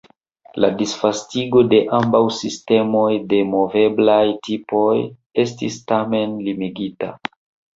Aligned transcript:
La 0.63 0.69
disvastigo 0.77 1.61
de 1.73 1.81
ambaŭ 1.97 2.21
sistemoj 2.37 3.11
de 3.35 3.43
moveblaj 3.51 4.19
tipoj 4.49 4.97
estis, 5.45 5.81
tamen, 5.93 6.35
limigita. 6.49 7.13